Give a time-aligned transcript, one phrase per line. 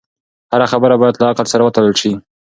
[0.53, 2.11] هره خبره باید له عقل سره وتلل شي.